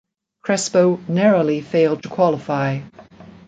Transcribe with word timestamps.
Crespo 0.41 0.97
narrowly 1.07 1.61
failed 1.61 2.01
to 2.01 2.09
qualify. 2.09 2.79